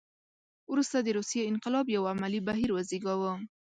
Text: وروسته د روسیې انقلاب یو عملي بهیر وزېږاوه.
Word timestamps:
وروسته 0.71 0.97
د 1.01 1.07
روسیې 1.17 1.41
انقلاب 1.51 1.85
یو 1.95 2.03
عملي 2.13 2.39
بهیر 2.47 2.69
وزېږاوه. 2.73 3.31